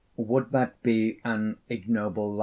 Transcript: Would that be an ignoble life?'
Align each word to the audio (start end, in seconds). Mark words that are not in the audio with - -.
Would 0.17 0.49
that 0.51 0.81
be 0.81 1.19
an 1.23 1.59
ignoble 1.69 2.33
life?' 2.33 2.39